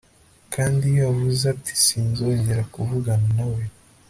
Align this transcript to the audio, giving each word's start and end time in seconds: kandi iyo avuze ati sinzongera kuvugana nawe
kandi 0.53 0.83
iyo 0.91 1.03
avuze 1.11 1.43
ati 1.53 1.73
sinzongera 1.85 2.61
kuvugana 2.73 3.27
nawe 3.37 3.63